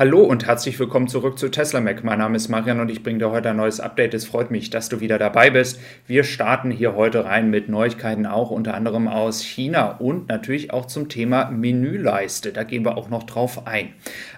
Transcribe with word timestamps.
Hallo 0.00 0.22
und 0.22 0.46
herzlich 0.46 0.78
willkommen 0.78 1.08
zurück 1.08 1.38
zu 1.38 1.50
Tesla 1.50 1.78
Mac. 1.78 2.02
Mein 2.04 2.20
Name 2.20 2.34
ist 2.34 2.48
Marian 2.48 2.80
und 2.80 2.90
ich 2.90 3.02
bringe 3.02 3.18
dir 3.18 3.30
heute 3.30 3.50
ein 3.50 3.58
neues 3.58 3.80
Update. 3.80 4.14
Es 4.14 4.24
freut 4.24 4.50
mich, 4.50 4.70
dass 4.70 4.88
du 4.88 5.00
wieder 5.00 5.18
dabei 5.18 5.50
bist. 5.50 5.78
Wir 6.06 6.24
starten 6.24 6.70
hier 6.70 6.94
heute 6.96 7.26
rein 7.26 7.50
mit 7.50 7.68
Neuigkeiten 7.68 8.24
auch 8.24 8.50
unter 8.50 8.72
anderem 8.72 9.08
aus 9.08 9.42
China 9.42 9.98
und 9.98 10.26
natürlich 10.30 10.72
auch 10.72 10.86
zum 10.86 11.10
Thema 11.10 11.50
Menüleiste. 11.50 12.50
Da 12.50 12.64
gehen 12.64 12.82
wir 12.82 12.96
auch 12.96 13.10
noch 13.10 13.24
drauf 13.24 13.66
ein. 13.66 13.90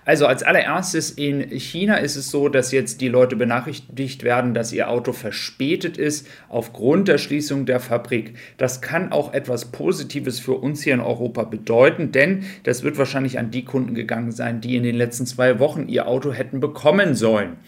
Also 0.04 0.26
als 0.26 0.42
allererstes 0.42 1.12
in 1.12 1.48
China 1.60 1.94
ist 1.94 2.16
es 2.16 2.32
so, 2.32 2.48
dass 2.48 2.72
jetzt 2.72 3.00
die 3.00 3.06
Leute 3.06 3.36
benachrichtigt 3.36 4.24
werden, 4.24 4.54
dass 4.54 4.72
ihr 4.72 4.90
Auto 4.90 5.12
verspätet 5.12 5.96
ist 5.96 6.26
aufgrund 6.48 7.06
der 7.06 7.18
Schließung 7.18 7.66
der 7.66 7.78
Fabrik. 7.78 8.34
Das 8.56 8.80
kann 8.80 9.12
auch 9.12 9.32
etwas 9.32 9.66
Positives 9.66 10.40
für 10.40 10.54
uns 10.54 10.82
hier 10.82 10.94
in 10.94 11.00
Europa 11.00 11.44
bedeuten, 11.44 12.10
denn 12.10 12.46
das 12.64 12.82
wird 12.82 12.98
wahrscheinlich 12.98 13.38
an 13.38 13.52
die 13.52 13.64
Kunden 13.64 13.94
gegangen 13.94 14.32
sein, 14.32 14.60
die 14.60 14.74
in 14.74 14.82
den 14.82 14.96
letzten 14.96 15.24
zwei 15.24 15.51
Wochen 15.58 15.88
ihr 15.88 16.06
Auto 16.06 16.32
hätten 16.32 16.60
bekommen 16.60 17.14
sollen. 17.14 17.58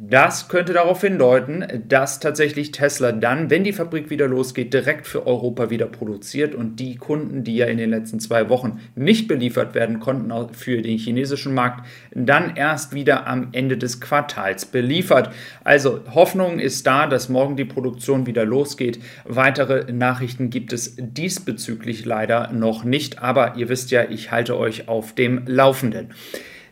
Das 0.00 0.48
könnte 0.48 0.72
darauf 0.74 1.00
hindeuten, 1.00 1.82
dass 1.88 2.20
tatsächlich 2.20 2.70
Tesla 2.70 3.10
dann, 3.10 3.50
wenn 3.50 3.64
die 3.64 3.72
Fabrik 3.72 4.10
wieder 4.10 4.28
losgeht, 4.28 4.72
direkt 4.72 5.08
für 5.08 5.26
Europa 5.26 5.70
wieder 5.70 5.86
produziert 5.86 6.54
und 6.54 6.76
die 6.76 6.94
Kunden, 6.94 7.42
die 7.42 7.56
ja 7.56 7.66
in 7.66 7.78
den 7.78 7.90
letzten 7.90 8.20
zwei 8.20 8.48
Wochen 8.48 8.78
nicht 8.94 9.26
beliefert 9.26 9.74
werden 9.74 9.98
konnten 9.98 10.32
für 10.54 10.82
den 10.82 10.98
chinesischen 10.98 11.52
Markt, 11.52 11.84
dann 12.14 12.54
erst 12.54 12.94
wieder 12.94 13.26
am 13.26 13.48
Ende 13.50 13.76
des 13.76 14.00
Quartals 14.00 14.66
beliefert. 14.66 15.32
Also 15.64 16.02
Hoffnung 16.14 16.60
ist 16.60 16.86
da, 16.86 17.08
dass 17.08 17.28
morgen 17.28 17.56
die 17.56 17.64
Produktion 17.64 18.24
wieder 18.24 18.44
losgeht. 18.44 19.00
Weitere 19.24 19.92
Nachrichten 19.92 20.48
gibt 20.48 20.72
es 20.72 20.94
diesbezüglich 20.96 22.04
leider 22.04 22.52
noch 22.52 22.84
nicht, 22.84 23.20
aber 23.20 23.56
ihr 23.56 23.68
wisst 23.68 23.90
ja, 23.90 24.08
ich 24.08 24.30
halte 24.30 24.56
euch 24.56 24.86
auf 24.86 25.12
dem 25.12 25.42
Laufenden. 25.44 26.10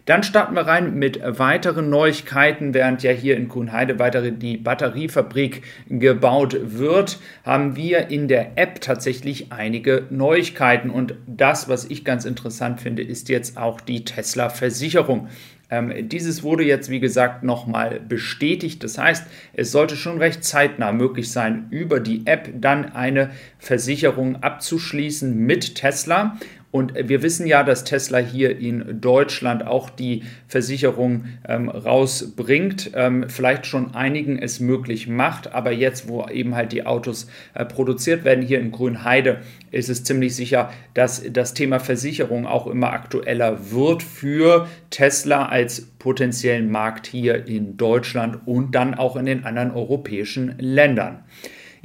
Dann 0.06 0.22
starten 0.22 0.54
wir 0.54 0.62
rein 0.62 0.94
mit 0.94 1.20
weiteren 1.20 1.90
Neuigkeiten. 1.90 2.74
Während 2.74 3.02
ja 3.02 3.10
hier 3.10 3.36
in 3.36 3.48
Kuhnheide 3.48 3.98
weitere 3.98 4.30
die 4.30 4.56
Batteriefabrik 4.56 5.62
gebaut 5.88 6.56
wird, 6.62 7.18
haben 7.44 7.74
wir 7.74 8.08
in 8.08 8.28
der 8.28 8.56
App 8.56 8.80
tatsächlich 8.80 9.52
einige 9.52 10.04
Neuigkeiten. 10.10 10.90
Und 10.90 11.16
das, 11.26 11.68
was 11.68 11.86
ich 11.86 12.04
ganz 12.04 12.24
interessant 12.24 12.80
finde, 12.80 13.02
ist 13.02 13.28
jetzt 13.28 13.58
auch 13.58 13.80
die 13.80 14.04
Tesla-Versicherung. 14.04 15.28
Ähm, 15.68 16.08
dieses 16.08 16.44
wurde 16.44 16.62
jetzt, 16.62 16.90
wie 16.90 17.00
gesagt, 17.00 17.42
nochmal 17.42 17.98
bestätigt. 17.98 18.84
Das 18.84 18.98
heißt, 18.98 19.26
es 19.54 19.72
sollte 19.72 19.96
schon 19.96 20.18
recht 20.18 20.44
zeitnah 20.44 20.92
möglich 20.92 21.32
sein, 21.32 21.66
über 21.70 21.98
die 21.98 22.24
App 22.26 22.48
dann 22.54 22.92
eine 22.92 23.30
Versicherung 23.58 24.42
abzuschließen 24.42 25.36
mit 25.36 25.74
Tesla. 25.74 26.38
Und 26.76 26.92
wir 27.08 27.22
wissen 27.22 27.46
ja, 27.46 27.62
dass 27.62 27.84
Tesla 27.84 28.18
hier 28.18 28.58
in 28.58 29.00
Deutschland 29.00 29.66
auch 29.66 29.88
die 29.88 30.24
Versicherung 30.46 31.24
ähm, 31.48 31.70
rausbringt, 31.70 32.90
ähm, 32.92 33.24
vielleicht 33.28 33.64
schon 33.64 33.94
einigen 33.94 34.38
es 34.38 34.60
möglich 34.60 35.08
macht, 35.08 35.54
aber 35.54 35.72
jetzt, 35.72 36.06
wo 36.06 36.26
eben 36.26 36.54
halt 36.54 36.72
die 36.72 36.84
Autos 36.84 37.28
äh, 37.54 37.64
produziert 37.64 38.24
werden 38.24 38.44
hier 38.44 38.60
in 38.60 38.72
Grünheide, 38.72 39.40
ist 39.70 39.88
es 39.88 40.04
ziemlich 40.04 40.36
sicher, 40.36 40.70
dass 40.92 41.22
das 41.32 41.54
Thema 41.54 41.80
Versicherung 41.80 42.46
auch 42.46 42.66
immer 42.66 42.92
aktueller 42.92 43.70
wird 43.70 44.02
für 44.02 44.68
Tesla 44.90 45.46
als 45.46 45.86
potenziellen 45.98 46.70
Markt 46.70 47.06
hier 47.06 47.46
in 47.46 47.78
Deutschland 47.78 48.46
und 48.46 48.74
dann 48.74 48.92
auch 48.92 49.16
in 49.16 49.24
den 49.24 49.46
anderen 49.46 49.70
europäischen 49.70 50.56
Ländern. 50.58 51.24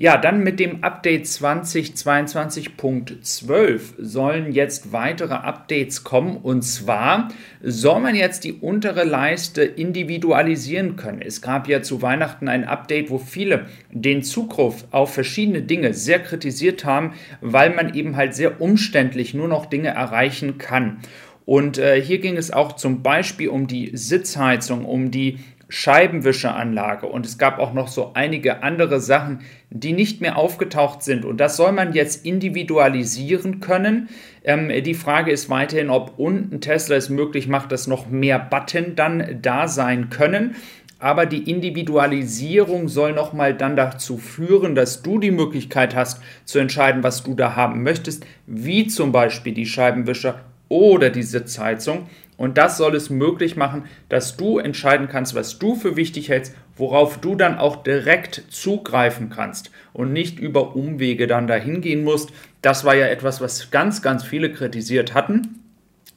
Ja, 0.01 0.17
dann 0.17 0.43
mit 0.43 0.59
dem 0.59 0.83
Update 0.83 1.25
2022.12 1.25 3.79
sollen 3.99 4.51
jetzt 4.51 4.91
weitere 4.91 5.35
Updates 5.35 6.03
kommen. 6.03 6.37
Und 6.37 6.63
zwar 6.63 7.27
soll 7.61 7.99
man 7.99 8.15
jetzt 8.15 8.43
die 8.43 8.53
untere 8.53 9.03
Leiste 9.03 9.61
individualisieren 9.61 10.95
können. 10.95 11.21
Es 11.21 11.43
gab 11.43 11.67
ja 11.67 11.83
zu 11.83 12.01
Weihnachten 12.01 12.47
ein 12.47 12.63
Update, 12.63 13.11
wo 13.11 13.19
viele 13.19 13.67
den 13.91 14.23
Zugriff 14.23 14.85
auf 14.89 15.13
verschiedene 15.13 15.61
Dinge 15.61 15.93
sehr 15.93 16.17
kritisiert 16.17 16.83
haben, 16.83 17.13
weil 17.41 17.69
man 17.69 17.93
eben 17.93 18.15
halt 18.15 18.33
sehr 18.33 18.59
umständlich 18.59 19.35
nur 19.35 19.49
noch 19.49 19.67
Dinge 19.67 19.89
erreichen 19.89 20.57
kann. 20.57 20.97
Und 21.45 21.77
äh, 21.77 22.01
hier 22.01 22.17
ging 22.17 22.37
es 22.37 22.49
auch 22.49 22.75
zum 22.75 23.03
Beispiel 23.03 23.49
um 23.49 23.67
die 23.67 23.91
Sitzheizung, 23.93 24.83
um 24.83 25.11
die 25.11 25.37
Scheibenwischeranlage 25.71 27.07
und 27.07 27.25
es 27.25 27.37
gab 27.37 27.57
auch 27.57 27.71
noch 27.71 27.87
so 27.87 28.11
einige 28.13 28.61
andere 28.61 28.99
Sachen, 28.99 29.39
die 29.69 29.93
nicht 29.93 30.19
mehr 30.19 30.37
aufgetaucht 30.37 31.01
sind. 31.01 31.23
Und 31.23 31.37
das 31.37 31.55
soll 31.55 31.71
man 31.71 31.93
jetzt 31.93 32.25
individualisieren 32.25 33.61
können. 33.61 34.09
Ähm, 34.43 34.69
die 34.83 34.93
Frage 34.93 35.31
ist 35.31 35.49
weiterhin, 35.49 35.89
ob 35.89 36.19
unten 36.19 36.59
Tesla 36.59 36.97
es 36.97 37.09
möglich 37.09 37.47
macht, 37.47 37.71
dass 37.71 37.87
noch 37.87 38.09
mehr 38.09 38.37
Button 38.37 38.97
dann 38.97 39.39
da 39.41 39.69
sein 39.69 40.09
können. 40.09 40.55
Aber 40.99 41.25
die 41.25 41.49
Individualisierung 41.49 42.89
soll 42.89 43.13
nochmal 43.13 43.55
dann 43.55 43.77
dazu 43.77 44.17
führen, 44.17 44.75
dass 44.75 45.01
du 45.01 45.19
die 45.19 45.31
Möglichkeit 45.31 45.95
hast 45.95 46.21
zu 46.43 46.59
entscheiden, 46.59 47.01
was 47.01 47.23
du 47.23 47.33
da 47.33 47.55
haben 47.55 47.81
möchtest, 47.81 48.25
wie 48.45 48.87
zum 48.87 49.13
Beispiel 49.13 49.53
die 49.53 49.65
Scheibenwischer 49.65 50.41
oder 50.67 51.09
die 51.09 51.23
Sitzheizung. 51.23 52.07
Und 52.41 52.57
das 52.57 52.75
soll 52.77 52.95
es 52.95 53.11
möglich 53.11 53.55
machen, 53.55 53.83
dass 54.09 54.35
du 54.35 54.57
entscheiden 54.57 55.07
kannst, 55.07 55.35
was 55.35 55.59
du 55.59 55.75
für 55.75 55.95
wichtig 55.95 56.29
hältst, 56.29 56.55
worauf 56.75 57.19
du 57.19 57.35
dann 57.35 57.59
auch 57.59 57.83
direkt 57.83 58.45
zugreifen 58.49 59.29
kannst 59.29 59.69
und 59.93 60.11
nicht 60.11 60.39
über 60.39 60.75
Umwege 60.75 61.27
dann 61.27 61.45
dahin 61.45 61.81
gehen 61.81 62.03
musst. 62.03 62.31
Das 62.63 62.83
war 62.83 62.95
ja 62.95 63.05
etwas, 63.05 63.41
was 63.41 63.69
ganz, 63.69 64.01
ganz 64.01 64.23
viele 64.23 64.51
kritisiert 64.51 65.13
hatten. 65.13 65.59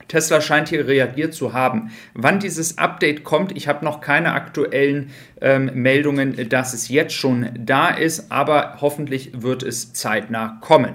Tesla 0.08 0.40
scheint 0.40 0.70
hier 0.70 0.88
reagiert 0.88 1.34
zu 1.34 1.52
haben. 1.52 1.90
Wann 2.14 2.40
dieses 2.40 2.78
Update 2.78 3.22
kommt, 3.22 3.54
ich 3.54 3.68
habe 3.68 3.84
noch 3.84 4.00
keine 4.00 4.32
aktuellen 4.32 5.10
ähm, 5.42 5.72
Meldungen, 5.74 6.48
dass 6.48 6.72
es 6.72 6.88
jetzt 6.88 7.12
schon 7.12 7.50
da 7.54 7.88
ist, 7.88 8.32
aber 8.32 8.78
hoffentlich 8.80 9.42
wird 9.42 9.62
es 9.62 9.92
zeitnah 9.92 10.56
kommen. 10.62 10.94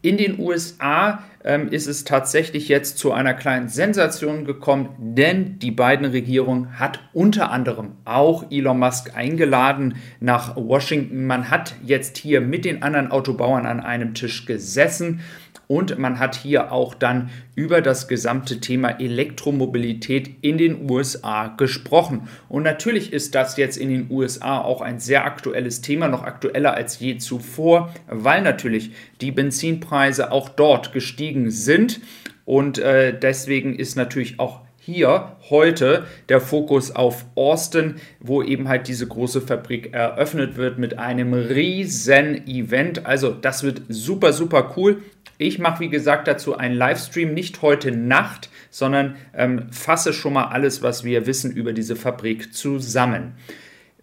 In 0.00 0.16
den 0.16 0.38
USA 0.38 1.22
ähm, 1.44 1.68
ist 1.68 1.86
es 1.86 2.04
tatsächlich 2.04 2.68
jetzt 2.68 2.98
zu 2.98 3.12
einer 3.12 3.34
kleinen 3.34 3.68
Sensation 3.68 4.44
gekommen, 4.44 4.88
denn 4.98 5.58
die 5.58 5.70
beiden 5.70 6.06
Regierungen 6.06 6.78
hat 6.78 7.00
unter 7.12 7.50
anderem 7.50 7.92
auch 8.04 8.50
Elon 8.50 8.78
Musk 8.78 9.16
eingeladen 9.16 9.96
nach 10.20 10.56
Washington. 10.56 11.26
Man 11.26 11.50
hat 11.50 11.74
jetzt 11.84 12.18
hier 12.18 12.40
mit 12.40 12.64
den 12.64 12.82
anderen 12.82 13.10
Autobauern 13.10 13.66
an 13.66 13.80
einem 13.80 14.14
Tisch 14.14 14.46
gesessen 14.46 15.20
und 15.68 15.98
man 15.98 16.18
hat 16.18 16.34
hier 16.34 16.72
auch 16.72 16.94
dann 16.94 17.30
über 17.54 17.80
das 17.80 18.08
gesamte 18.08 18.58
Thema 18.58 19.00
Elektromobilität 19.00 20.30
in 20.40 20.58
den 20.58 20.90
USA 20.90 21.48
gesprochen. 21.48 22.28
Und 22.48 22.64
natürlich 22.64 23.12
ist 23.12 23.34
das 23.34 23.56
jetzt 23.56 23.76
in 23.76 23.90
den 23.90 24.10
USA 24.10 24.60
auch 24.60 24.80
ein 24.80 24.98
sehr 24.98 25.24
aktuelles 25.24 25.82
Thema, 25.82 26.08
noch 26.08 26.24
aktueller 26.24 26.74
als 26.74 26.98
je 26.98 27.18
zuvor, 27.18 27.94
weil 28.08 28.42
natürlich 28.42 28.92
die 29.20 29.30
Benzinpreise 29.30 30.32
auch 30.32 30.48
dort 30.48 30.92
gestiegen 30.92 31.50
sind. 31.50 32.00
Und 32.46 32.78
äh, 32.78 33.16
deswegen 33.16 33.76
ist 33.76 33.94
natürlich 33.94 34.40
auch 34.40 34.62
hier 34.88 35.36
heute 35.50 36.06
der 36.30 36.40
Fokus 36.40 36.90
auf 36.96 37.26
Austin, 37.34 37.96
wo 38.20 38.42
eben 38.42 38.68
halt 38.68 38.88
diese 38.88 39.06
große 39.06 39.42
Fabrik 39.42 39.92
eröffnet 39.92 40.56
wird 40.56 40.78
mit 40.78 40.98
einem 40.98 41.34
riesen 41.34 42.46
Event. 42.46 43.04
Also 43.04 43.32
das 43.32 43.62
wird 43.62 43.82
super, 43.90 44.32
super 44.32 44.72
cool. 44.78 45.02
Ich 45.40 45.60
mache, 45.60 45.80
wie 45.80 45.88
gesagt, 45.88 46.26
dazu 46.26 46.56
einen 46.56 46.74
Livestream, 46.74 47.32
nicht 47.32 47.62
heute 47.62 47.92
Nacht, 47.92 48.50
sondern 48.70 49.14
ähm, 49.32 49.70
fasse 49.70 50.12
schon 50.12 50.32
mal 50.32 50.46
alles, 50.46 50.82
was 50.82 51.04
wir 51.04 51.26
wissen 51.26 51.52
über 51.52 51.72
diese 51.72 51.94
Fabrik 51.94 52.52
zusammen. 52.52 53.34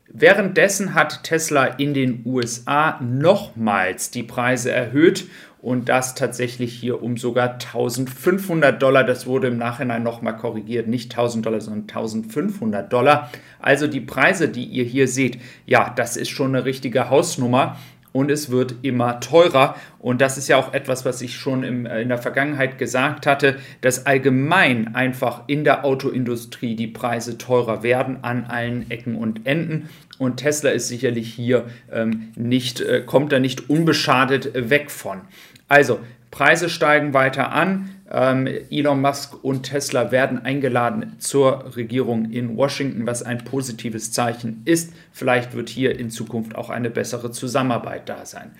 Währenddessen 0.07 0.93
hat 0.93 1.23
Tesla 1.23 1.65
in 1.65 1.93
den 1.93 2.21
USA 2.25 3.01
nochmals 3.01 4.11
die 4.11 4.23
Preise 4.23 4.71
erhöht 4.71 5.25
und 5.65 5.89
das 5.89 6.15
tatsächlich 6.15 6.73
hier 6.73 7.03
um 7.03 7.17
sogar 7.17 7.53
1500 7.53 8.81
Dollar. 8.81 9.03
Das 9.03 9.25
wurde 9.25 9.47
im 9.47 9.57
Nachhinein 9.57 10.03
nochmal 10.03 10.37
korrigiert, 10.37 10.87
nicht 10.87 11.11
1000 11.11 11.45
Dollar, 11.45 11.59
sondern 11.59 11.81
1500 11.81 12.93
Dollar. 12.93 13.29
Also 13.59 13.87
die 13.87 13.99
Preise, 13.99 14.47
die 14.47 14.63
ihr 14.63 14.85
hier 14.85 15.09
seht, 15.09 15.39
ja, 15.65 15.91
das 15.93 16.15
ist 16.15 16.29
schon 16.29 16.55
eine 16.55 16.63
richtige 16.63 17.09
Hausnummer 17.09 17.77
und 18.15 18.31
es 18.31 18.49
wird 18.49 18.75
immer 18.81 19.19
teurer. 19.19 19.75
Und 19.99 20.21
das 20.21 20.37
ist 20.37 20.47
ja 20.47 20.55
auch 20.55 20.73
etwas, 20.73 21.03
was 21.03 21.21
ich 21.21 21.35
schon 21.35 21.63
im, 21.63 21.85
äh, 21.85 22.01
in 22.01 22.07
der 22.07 22.17
Vergangenheit 22.17 22.77
gesagt 22.77 23.27
hatte, 23.27 23.57
dass 23.81 24.05
allgemein 24.05 24.95
einfach 24.95 25.43
in 25.47 25.65
der 25.65 25.83
Autoindustrie 25.83 26.77
die 26.77 26.87
Preise 26.87 27.37
teurer 27.37 27.83
werden 27.83 28.23
an 28.23 28.45
allen 28.45 28.89
Ecken 28.89 29.17
und 29.17 29.45
Enden. 29.45 29.89
Und 30.17 30.37
Tesla 30.37 30.69
ist 30.69 30.87
sicherlich 30.87 31.33
hier 31.33 31.65
ähm, 31.91 32.31
nicht, 32.37 32.79
äh, 32.79 33.01
kommt 33.05 33.33
da 33.33 33.39
nicht 33.39 33.69
unbeschadet 33.69 34.49
weg 34.53 34.91
von. 34.91 35.19
Also, 35.67 35.99
Preise 36.31 36.69
steigen 36.69 37.13
weiter 37.13 37.51
an. 37.51 37.94
Ähm, 38.11 38.47
Elon 38.69 39.01
Musk 39.01 39.43
und 39.43 39.63
Tesla 39.63 40.11
werden 40.11 40.43
eingeladen 40.43 41.15
zur 41.17 41.75
Regierung 41.75 42.31
in 42.31 42.55
Washington, 42.55 43.07
was 43.07 43.23
ein 43.23 43.43
positives 43.43 44.11
Zeichen 44.11 44.61
ist. 44.65 44.93
Vielleicht 45.11 45.55
wird 45.55 45.69
hier 45.69 45.97
in 45.99 46.09
Zukunft 46.09 46.55
auch 46.55 46.69
eine 46.69 46.89
bessere 46.89 47.31
Zusammenarbeit 47.31 48.07
da 48.07 48.25
sein. 48.25 48.51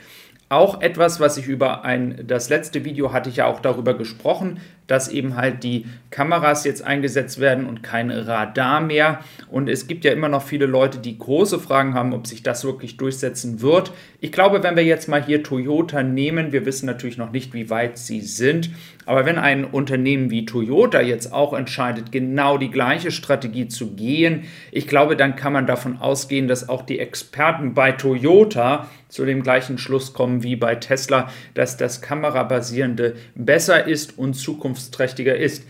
Auch 0.50 0.81
etwas, 0.81 1.19
was 1.19 1.38
ich 1.38 1.47
über 1.47 1.83
ein, 1.83 2.24
das 2.27 2.50
letzte 2.50 2.86
Video 2.86 3.12
hatte 3.12 3.30
ich 3.30 3.38
ja 3.38 3.47
auch 3.47 3.59
darüber 3.59 3.95
gesprochen, 3.95 4.59
dass 4.87 5.07
eben 5.07 5.35
halt 5.35 5.63
die 5.63 5.85
Kameras 6.11 6.63
jetzt 6.63 6.83
eingesetzt 6.83 7.39
werden 7.39 7.65
und 7.65 7.83
kein 7.83 8.11
Radar 8.11 8.81
mehr. 8.81 9.19
Und 9.49 9.67
es 9.67 9.87
gibt 9.87 10.05
ja 10.05 10.11
immer 10.11 10.29
noch 10.29 10.43
viele 10.43 10.65
Leute, 10.65 10.99
die 10.99 11.17
große 11.17 11.59
Fragen 11.59 11.93
haben, 11.93 12.13
ob 12.13 12.27
sich 12.27 12.43
das 12.43 12.63
wirklich 12.63 12.97
durchsetzen 12.97 13.61
wird. 13.61 13.91
Ich 14.19 14.31
glaube, 14.31 14.63
wenn 14.63 14.75
wir 14.75 14.83
jetzt 14.83 15.07
mal 15.07 15.23
hier 15.23 15.43
Toyota 15.43 16.03
nehmen, 16.03 16.51
wir 16.51 16.65
wissen 16.65 16.85
natürlich 16.85 17.17
noch 17.17 17.31
nicht, 17.31 17.53
wie 17.53 17.69
weit 17.69 17.97
sie 17.97 18.21
sind, 18.21 18.69
aber 19.05 19.25
wenn 19.25 19.37
ein 19.37 19.65
Unternehmen 19.65 20.31
wie 20.31 20.45
Toyota 20.45 21.01
jetzt 21.01 21.31
auch 21.31 21.53
entscheidet, 21.53 22.11
genau 22.11 22.57
die 22.57 22.71
gleiche 22.71 23.11
Strategie 23.11 23.67
zu 23.67 23.91
gehen, 23.91 24.45
ich 24.71 24.87
glaube, 24.87 25.15
dann 25.15 25.35
kann 25.35 25.53
man 25.53 25.67
davon 25.67 25.97
ausgehen, 25.97 26.47
dass 26.47 26.69
auch 26.69 26.81
die 26.81 26.99
Experten 26.99 27.73
bei 27.73 27.91
Toyota 27.91 28.87
zu 29.09 29.25
dem 29.25 29.43
gleichen 29.43 29.77
Schluss 29.77 30.13
kommen 30.13 30.43
wie 30.43 30.55
bei 30.55 30.75
Tesla, 30.75 31.29
dass 31.53 31.77
das 31.77 32.01
kamerabasierende 32.01 33.15
besser 33.35 33.87
ist 33.87 34.17
und 34.17 34.33
zukunftsträchtiger 34.75 35.36
ist. 35.36 35.66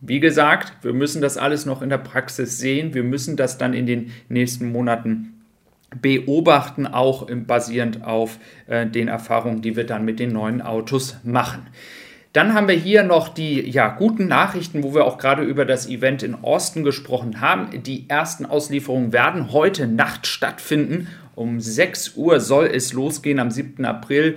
Wie 0.00 0.20
gesagt, 0.20 0.72
wir 0.82 0.92
müssen 0.92 1.22
das 1.22 1.36
alles 1.36 1.66
noch 1.66 1.82
in 1.82 1.88
der 1.88 1.98
Praxis 1.98 2.58
sehen. 2.58 2.94
Wir 2.94 3.02
müssen 3.02 3.36
das 3.36 3.58
dann 3.58 3.74
in 3.74 3.86
den 3.86 4.12
nächsten 4.28 4.70
Monaten 4.70 5.42
beobachten, 6.00 6.86
auch 6.86 7.28
basierend 7.46 8.04
auf 8.04 8.38
äh, 8.66 8.86
den 8.86 9.08
Erfahrungen, 9.08 9.62
die 9.62 9.76
wir 9.76 9.84
dann 9.84 10.04
mit 10.04 10.18
den 10.18 10.32
neuen 10.32 10.60
Autos 10.60 11.16
machen. 11.22 11.68
Dann 12.32 12.52
haben 12.52 12.66
wir 12.66 12.74
hier 12.74 13.04
noch 13.04 13.28
die 13.28 13.60
ja, 13.70 13.88
guten 13.88 14.26
Nachrichten, 14.26 14.82
wo 14.82 14.92
wir 14.92 15.04
auch 15.04 15.18
gerade 15.18 15.44
über 15.44 15.64
das 15.64 15.88
Event 15.88 16.24
in 16.24 16.34
Austin 16.34 16.82
gesprochen 16.82 17.40
haben. 17.40 17.82
Die 17.84 18.10
ersten 18.10 18.44
Auslieferungen 18.44 19.12
werden 19.12 19.52
heute 19.52 19.86
Nacht 19.86 20.26
stattfinden 20.26 21.06
um 21.36 21.60
6 21.60 22.16
Uhr 22.16 22.40
soll 22.40 22.66
es 22.66 22.92
losgehen 22.92 23.38
am 23.38 23.50
7. 23.50 23.84
April. 23.84 24.36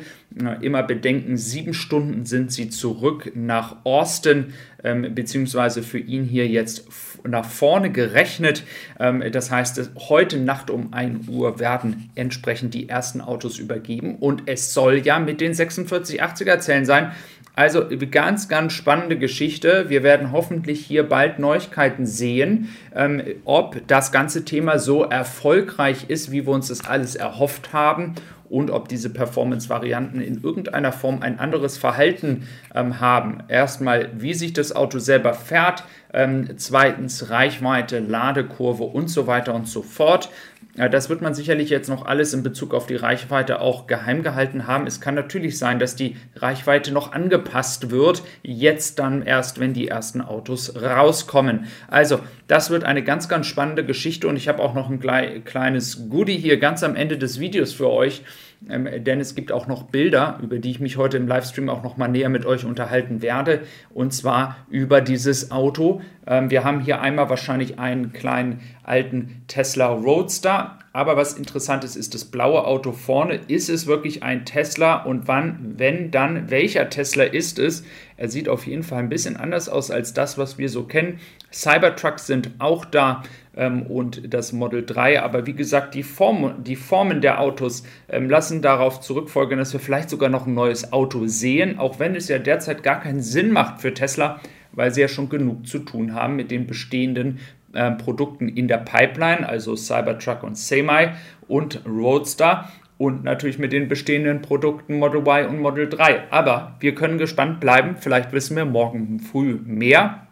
Immer 0.61 0.83
bedenken, 0.83 1.37
sieben 1.37 1.73
Stunden 1.73 2.25
sind 2.25 2.51
sie 2.51 2.69
zurück 2.69 3.31
nach 3.33 3.77
Austin, 3.85 4.53
ähm, 4.83 5.15
beziehungsweise 5.15 5.81
für 5.83 5.99
ihn 5.99 6.25
hier 6.25 6.47
jetzt 6.47 6.85
nach 7.25 7.45
vorne 7.45 7.91
gerechnet. 7.91 8.63
Ähm, 8.99 9.23
das 9.31 9.49
heißt, 9.51 9.91
heute 10.09 10.37
Nacht 10.37 10.69
um 10.69 10.93
1 10.93 11.27
Uhr 11.29 11.59
werden 11.59 12.09
entsprechend 12.15 12.73
die 12.73 12.89
ersten 12.89 13.21
Autos 13.21 13.57
übergeben 13.57 14.17
und 14.17 14.43
es 14.45 14.73
soll 14.73 14.97
ja 14.97 15.17
mit 15.19 15.41
den 15.41 15.53
4680er 15.53 16.59
Zellen 16.59 16.85
sein. 16.85 17.13
Also 17.57 17.87
ganz, 18.11 18.49
ganz 18.49 18.73
spannende 18.73 19.17
Geschichte. 19.17 19.85
Wir 19.89 20.03
werden 20.03 20.31
hoffentlich 20.31 20.85
hier 20.85 21.09
bald 21.09 21.39
Neuigkeiten 21.39 22.05
sehen, 22.05 22.69
ähm, 22.95 23.23
ob 23.45 23.81
das 23.87 24.11
ganze 24.11 24.45
Thema 24.45 24.77
so 24.77 25.03
erfolgreich 25.03 26.07
ist, 26.07 26.31
wie 26.31 26.45
wir 26.45 26.53
uns 26.53 26.67
das 26.67 26.85
alles 26.85 27.15
erhofft 27.15 27.73
haben 27.73 28.13
und 28.47 28.69
ob 28.69 28.89
diese 28.89 29.09
Performance-Varianten 29.09 30.21
in 30.21 30.43
irgendeiner 30.43 30.91
Form 30.91 31.23
ein 31.23 31.39
anderes 31.39 31.79
Verhalten 31.79 32.47
ähm, 32.75 32.99
haben. 32.99 33.39
Erstmal, 33.47 34.11
wie 34.13 34.35
sich 34.35 34.53
das 34.53 34.75
Auto 34.75 34.99
selber 34.99 35.33
fährt, 35.33 35.83
ähm, 36.13 36.57
zweitens 36.57 37.31
Reichweite, 37.31 37.97
Ladekurve 37.97 38.83
und 38.83 39.09
so 39.09 39.25
weiter 39.25 39.55
und 39.55 39.67
so 39.67 39.81
fort. 39.81 40.29
Das 40.77 41.09
wird 41.09 41.23
man 41.23 41.33
sicherlich 41.33 41.71
jetzt 41.71 41.89
noch 41.89 42.05
alles 42.05 42.35
in 42.35 42.43
Bezug 42.43 42.75
auf 42.75 42.85
die 42.85 42.95
Reichweite 42.95 43.61
auch 43.61 43.87
geheim 43.87 44.21
gehalten 44.21 44.67
haben. 44.67 44.85
Es 44.85 45.01
kann 45.01 45.15
natürlich 45.15 45.57
sein, 45.57 45.79
dass 45.79 45.95
die 45.95 46.15
Reichweite 46.35 46.93
noch 46.93 47.13
angepasst 47.13 47.89
wird, 47.89 48.21
jetzt 48.43 48.99
dann 48.99 49.23
erst, 49.23 49.59
wenn 49.59 49.73
die 49.73 49.87
ersten 49.87 50.21
Autos 50.21 50.79
rauskommen. 50.79 51.65
Also, 51.87 52.19
das 52.47 52.69
wird 52.69 52.83
eine 52.83 53.03
ganz, 53.03 53.27
ganz 53.27 53.47
spannende 53.47 53.83
Geschichte 53.83 54.27
und 54.27 54.37
ich 54.37 54.47
habe 54.47 54.61
auch 54.61 54.75
noch 54.75 54.91
ein 54.91 54.99
kleines 55.43 56.09
Goodie 56.09 56.37
hier 56.37 56.57
ganz 56.57 56.83
am 56.83 56.95
Ende 56.95 57.17
des 57.17 57.39
Videos 57.39 57.73
für 57.73 57.89
euch. 57.89 58.21
Ähm, 58.69 58.87
denn 59.03 59.19
es 59.19 59.35
gibt 59.35 59.51
auch 59.51 59.67
noch 59.67 59.83
Bilder, 59.83 60.39
über 60.41 60.57
die 60.57 60.71
ich 60.71 60.79
mich 60.79 60.97
heute 60.97 61.17
im 61.17 61.27
Livestream 61.27 61.69
auch 61.69 61.83
noch 61.83 61.97
mal 61.97 62.07
näher 62.07 62.29
mit 62.29 62.45
euch 62.45 62.65
unterhalten 62.65 63.21
werde, 63.21 63.61
und 63.93 64.13
zwar 64.13 64.57
über 64.69 65.01
dieses 65.01 65.51
Auto. 65.51 66.01
Ähm, 66.27 66.51
wir 66.51 66.63
haben 66.63 66.81
hier 66.81 67.01
einmal 67.01 67.29
wahrscheinlich 67.29 67.79
einen 67.79 68.13
kleinen 68.13 68.59
alten 68.83 69.43
Tesla 69.47 69.87
Roadster, 69.87 70.77
aber 70.93 71.15
was 71.15 71.33
interessant 71.33 71.83
ist, 71.83 71.95
ist 71.95 72.13
das 72.15 72.25
blaue 72.25 72.65
Auto 72.65 72.91
vorne. 72.91 73.39
Ist 73.47 73.69
es 73.69 73.85
wirklich 73.85 74.23
ein 74.23 74.45
Tesla 74.45 75.03
und 75.03 75.27
wann, 75.27 75.75
wenn 75.77 76.09
dann, 76.09 76.49
welcher 76.49 76.89
Tesla 76.89 77.23
ist 77.23 77.59
es? 77.59 77.83
Er 78.17 78.29
sieht 78.29 78.49
auf 78.49 78.65
jeden 78.65 78.81
Fall 78.81 78.99
ein 78.99 79.09
bisschen 79.09 79.37
anders 79.37 79.69
aus 79.69 79.91
als 79.91 80.13
das, 80.13 80.39
was 80.39 80.57
wir 80.57 80.69
so 80.69 80.83
kennen. 80.83 81.19
Cybertrucks 81.51 82.25
sind 82.25 82.49
auch 82.57 82.83
da 82.83 83.21
ähm, 83.55 83.83
und 83.83 84.33
das 84.33 84.53
Model 84.53 84.83
3. 84.83 85.21
Aber 85.21 85.45
wie 85.45 85.53
gesagt, 85.53 85.93
die, 85.93 86.03
Form, 86.03 86.63
die 86.63 86.75
Formen 86.75 87.21
der 87.21 87.41
Autos 87.41 87.83
ähm, 88.09 88.27
lassen 88.29 88.61
darauf 88.61 88.99
zurückfolgen, 88.99 89.59
dass 89.59 89.73
wir 89.73 89.79
vielleicht 89.79 90.09
sogar 90.09 90.29
noch 90.29 90.47
ein 90.47 90.55
neues 90.55 90.93
Auto 90.93 91.27
sehen, 91.27 91.77
auch 91.77 91.99
wenn 91.99 92.15
es 92.15 92.27
ja 92.27 92.39
derzeit 92.39 92.81
gar 92.81 93.01
keinen 93.01 93.21
Sinn 93.21 93.51
macht 93.51 93.81
für 93.81 93.93
Tesla, 93.93 94.39
weil 94.77 94.93
sie 94.93 95.01
ja 95.01 95.07
schon 95.09 95.27
genug 95.27 95.67
zu 95.67 95.79
tun 95.79 96.13
haben 96.13 96.35
mit 96.37 96.51
den 96.51 96.67
bestehenden 96.67 97.39
äh, 97.73 97.91
Produkten 97.91 98.47
in 98.47 98.67
der 98.67 98.77
Pipeline, 98.77 99.49
also 99.49 99.75
Cybertruck 99.75 100.43
und 100.43 100.57
Semi 100.57 101.09
und 101.47 101.81
Roadster 101.85 102.69
und 102.97 103.23
natürlich 103.23 103.57
mit 103.57 103.73
den 103.73 103.87
bestehenden 103.87 104.41
Produkten 104.41 104.99
Model 104.99 105.21
Y 105.21 105.47
und 105.47 105.59
Model 105.59 105.89
3. 105.89 106.31
Aber 106.31 106.75
wir 106.79 106.95
können 106.95 107.17
gespannt 107.17 107.59
bleiben. 107.59 107.95
Vielleicht 107.99 108.31
wissen 108.33 108.55
wir 108.55 108.65
morgen 108.65 109.19
früh 109.19 109.59
mehr. 109.65 110.26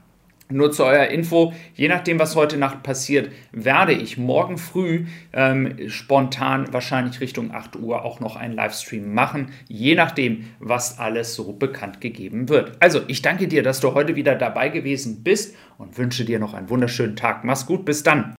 Nur 0.50 0.72
zu 0.72 0.84
eurer 0.86 1.08
Info, 1.08 1.54
je 1.74 1.88
nachdem, 1.88 2.20
was 2.20 2.36
heute 2.36 2.58
Nacht 2.58 2.84
passiert, 2.84 3.32
werde 3.52 3.94
ich 3.94 4.18
morgen 4.18 4.60
früh 4.60 5.06
ähm, 5.34 5.90
spontan 5.90 6.72
wahrscheinlich 6.72 7.20
Richtung 7.20 7.52
8 7.52 7.78
Uhr 7.78 8.06
auch 8.06 8.20
noch 8.20 8.36
einen 8.36 8.54
Livestream 8.54 9.12
machen, 9.12 9.52
je 9.68 9.96
nachdem, 9.96 10.46
was 10.60 11.00
alles 11.00 11.34
so 11.34 11.54
bekannt 11.54 12.00
gegeben 12.00 12.48
wird. 12.48 12.74
Also, 12.80 13.02
ich 13.08 13.24
danke 13.24 13.48
dir, 13.48 13.64
dass 13.64 13.80
du 13.80 13.96
heute 13.96 14.16
wieder 14.16 14.36
dabei 14.36 14.70
gewesen 14.70 15.24
bist 15.24 15.56
und 15.78 15.98
wünsche 15.98 16.26
dir 16.26 16.40
noch 16.40 16.54
einen 16.54 16.70
wunderschönen 16.70 17.16
Tag. 17.16 17.44
Mach's 17.44 17.66
gut, 17.66 17.86
bis 17.86 18.04
dann. 18.04 18.34